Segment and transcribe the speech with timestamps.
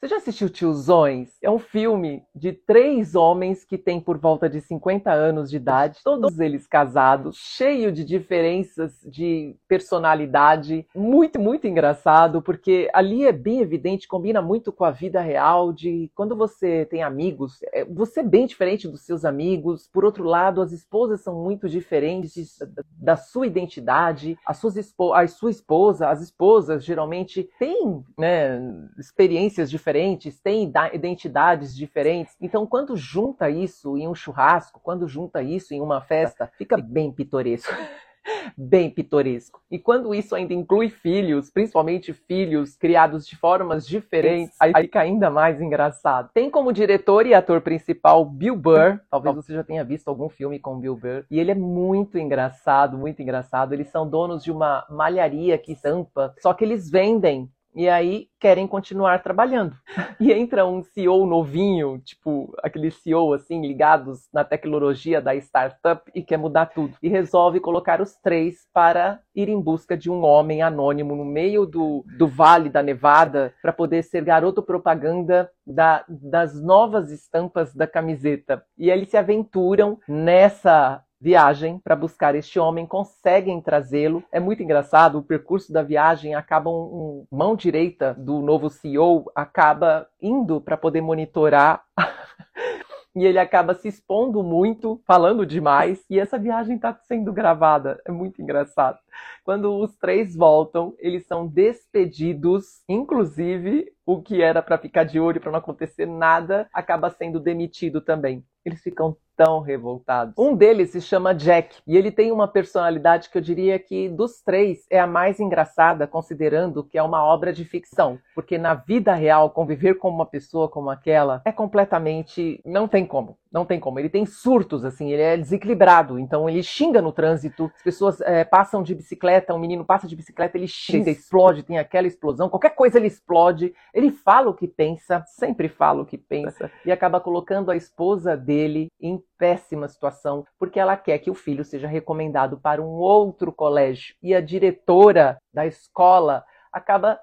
[0.00, 1.28] Você já assistiu Tiozões?
[1.42, 5.98] É um filme de três homens que têm por volta de 50 anos de idade,
[6.02, 13.60] todos eles casados, cheio de diferenças de personalidade, muito, muito engraçado, porque ali é bem
[13.60, 18.24] evidente, combina muito com a vida real de quando você tem amigos, é, você é
[18.24, 19.86] bem diferente dos seus amigos.
[19.92, 22.56] Por outro lado, as esposas são muito diferentes
[22.96, 24.78] da sua identidade, a, suas
[25.12, 28.58] a sua esposa, as esposas geralmente têm né,
[28.98, 32.36] experiências diferentes diferentes, têm identidades diferentes.
[32.40, 37.12] Então, quando junta isso em um churrasco, quando junta isso em uma festa, fica bem
[37.12, 37.72] pitoresco.
[38.56, 39.60] bem pitoresco.
[39.70, 45.30] E quando isso ainda inclui filhos, principalmente filhos criados de formas diferentes, aí fica ainda
[45.30, 46.30] mais engraçado.
[46.32, 50.58] Tem como diretor e ator principal Bill Burr, talvez você já tenha visto algum filme
[50.58, 53.72] com Bill Burr, e ele é muito engraçado, muito engraçado.
[53.72, 58.66] Eles são donos de uma malharia que estampa, só que eles vendem e aí querem
[58.66, 59.76] continuar trabalhando.
[60.20, 66.22] E entra um CEO novinho, tipo aquele CEO assim, ligados na tecnologia da startup e
[66.22, 66.94] quer mudar tudo.
[67.02, 71.64] E resolve colocar os três para ir em busca de um homem anônimo no meio
[71.64, 77.86] do, do Vale da Nevada para poder ser garoto propaganda da, das novas estampas da
[77.86, 78.62] camiseta.
[78.76, 84.24] E eles se aventuram nessa viagem para buscar este homem, conseguem trazê-lo.
[84.32, 89.30] É muito engraçado, o percurso da viagem acaba um, um mão direita do novo CEO
[89.34, 91.84] acaba indo para poder monitorar
[93.14, 98.00] e ele acaba se expondo muito, falando demais, e essa viagem está sendo gravada.
[98.06, 98.98] É muito engraçado.
[99.44, 105.40] Quando os três voltam, eles são despedidos, inclusive o que era para ficar de olho
[105.40, 108.44] para não acontecer nada, acaba sendo demitido também.
[108.64, 110.34] Eles ficam tão revoltados.
[110.36, 114.42] Um deles se chama Jack e ele tem uma personalidade que eu diria que dos
[114.42, 119.14] três é a mais engraçada, considerando que é uma obra de ficção, porque na vida
[119.14, 123.39] real conviver com uma pessoa como aquela é completamente não tem como.
[123.52, 123.98] Não tem como.
[123.98, 126.18] Ele tem surtos, assim, ele é desequilibrado.
[126.18, 130.14] Então ele xinga no trânsito, as pessoas é, passam de bicicleta, um menino passa de
[130.14, 133.74] bicicleta, ele xinga, explode, tem aquela explosão, qualquer coisa ele explode.
[133.92, 138.36] Ele fala o que pensa, sempre fala o que pensa, e acaba colocando a esposa
[138.36, 143.52] dele em péssima situação, porque ela quer que o filho seja recomendado para um outro
[143.52, 144.14] colégio.
[144.22, 147.18] E a diretora da escola acaba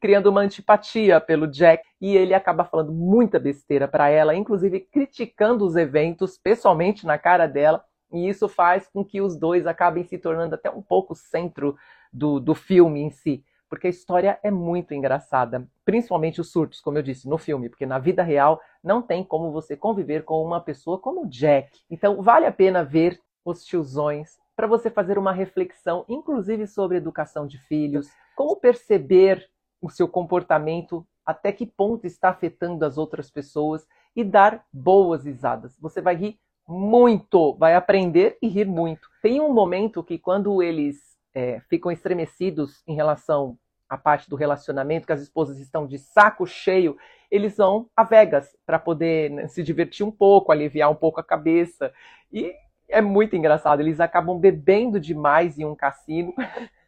[0.00, 5.64] criando uma antipatia pelo Jack e ele acaba falando muita besteira para ela, inclusive criticando
[5.64, 7.84] os eventos pessoalmente na cara dela.
[8.12, 11.76] E isso faz com que os dois acabem se tornando até um pouco centro
[12.12, 13.44] do, do filme em si
[13.74, 17.84] porque a história é muito engraçada, principalmente os surtos, como eu disse, no filme, porque
[17.84, 21.80] na vida real não tem como você conviver com uma pessoa como Jack.
[21.90, 27.48] Então vale a pena ver os tiozões para você fazer uma reflexão, inclusive sobre educação
[27.48, 29.44] de filhos, como perceber
[29.84, 33.86] o seu comportamento, até que ponto está afetando as outras pessoas
[34.16, 35.76] e dar boas risadas.
[35.78, 39.10] Você vai rir muito, vai aprender e rir muito.
[39.22, 45.06] Tem um momento que quando eles é, ficam estremecidos em relação à parte do relacionamento,
[45.06, 46.96] que as esposas estão de saco cheio,
[47.30, 51.24] eles vão a Vegas para poder né, se divertir um pouco, aliviar um pouco a
[51.24, 51.92] cabeça.
[52.32, 52.54] E
[52.88, 56.32] é muito engraçado, eles acabam bebendo demais em um cassino.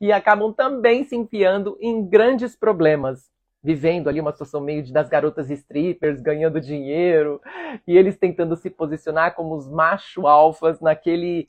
[0.00, 3.30] e acabam também se enfiando em grandes problemas,
[3.62, 7.40] vivendo ali uma situação meio de, das garotas strippers, ganhando dinheiro,
[7.86, 11.48] e eles tentando se posicionar como os macho alfas naquele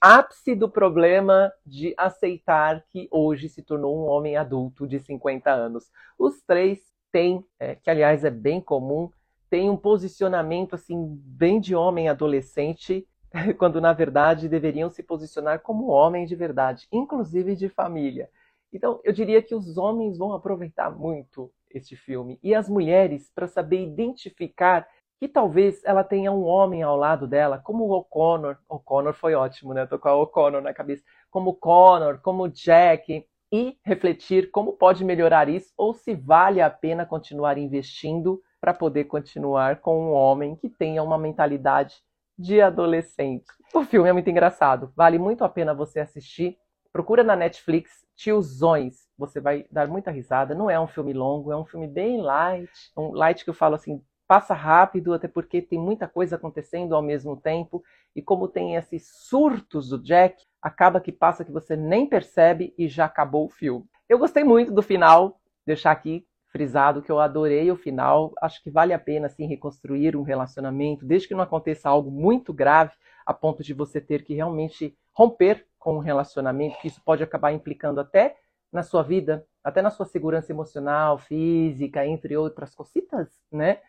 [0.00, 5.90] ápice do problema de aceitar que hoje se tornou um homem adulto de 50 anos.
[6.18, 6.80] Os três
[7.12, 9.10] têm, é, que aliás é bem comum,
[9.50, 13.06] têm um posicionamento assim bem de homem adolescente
[13.58, 18.30] quando na verdade deveriam se posicionar como homens de verdade, inclusive de família.
[18.72, 23.46] Então, eu diria que os homens vão aproveitar muito este filme e as mulheres para
[23.46, 24.86] saber identificar
[25.18, 28.56] que talvez ela tenha um homem ao lado dela, como o O'Connor.
[28.68, 29.84] O'Connor foi ótimo, né?
[29.84, 31.02] Tô com a O'Connor na cabeça.
[31.30, 37.06] Como Connor, como Jack, e refletir como pode melhorar isso ou se vale a pena
[37.06, 41.96] continuar investindo para poder continuar com um homem que tenha uma mentalidade
[42.38, 43.46] de adolescente.
[43.74, 46.56] O filme é muito engraçado, vale muito a pena você assistir.
[46.92, 50.54] Procura na Netflix Tiozões, você vai dar muita risada.
[50.54, 53.74] Não é um filme longo, é um filme bem light, um light que eu falo
[53.74, 57.82] assim, passa rápido, até porque tem muita coisa acontecendo ao mesmo tempo.
[58.14, 62.88] E como tem esses surtos do Jack, acaba que passa que você nem percebe e
[62.88, 63.86] já acabou o filme.
[64.08, 68.32] Eu gostei muito do final, deixar aqui frisado que eu adorei o final.
[68.40, 72.52] Acho que vale a pena assim reconstruir um relacionamento, desde que não aconteça algo muito
[72.52, 72.92] grave
[73.26, 77.52] a ponto de você ter que realmente romper com um relacionamento, que isso pode acabar
[77.52, 78.36] implicando até
[78.72, 83.80] na sua vida até na sua segurança emocional, física, entre outras cositas, né?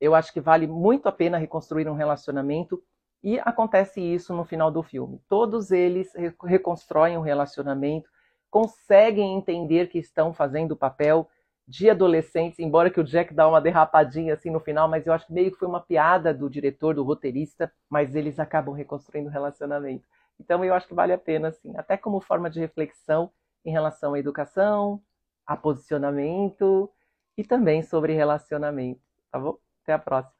[0.00, 2.82] Eu acho que vale muito a pena reconstruir um relacionamento
[3.22, 5.20] e acontece isso no final do filme.
[5.28, 6.10] Todos eles
[6.42, 8.08] reconstroem um relacionamento,
[8.50, 11.28] conseguem entender que estão fazendo o papel
[11.66, 15.26] de adolescentes, embora que o Jack dá uma derrapadinha assim no final, mas eu acho
[15.26, 19.32] que meio que foi uma piada do diretor, do roteirista, mas eles acabam reconstruindo o
[19.32, 20.06] relacionamento.
[20.38, 23.30] Então eu acho que vale a pena, assim, até como forma de reflexão
[23.64, 25.02] em relação à educação,
[25.46, 26.90] a posicionamento
[27.36, 29.58] e também sobre relacionamento, tá bom?
[29.82, 30.34] Até a próxima.